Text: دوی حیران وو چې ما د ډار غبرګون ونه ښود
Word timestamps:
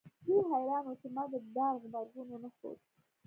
دوی 0.25 0.41
حیران 0.51 0.83
وو 0.85 0.99
چې 1.01 1.07
ما 1.15 1.23
د 1.31 1.33
ډار 1.55 1.73
غبرګون 1.81 2.27
ونه 2.29 2.49
ښود 2.57 2.79